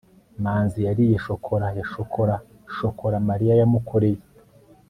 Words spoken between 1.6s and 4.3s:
ya shokora shokora mariya yamukoreye